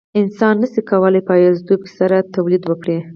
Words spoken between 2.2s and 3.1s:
تولید وکړي.